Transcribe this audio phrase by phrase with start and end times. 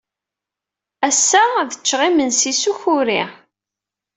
[1.07, 3.23] Ass-a, d ččeɣ imensi s ukuri.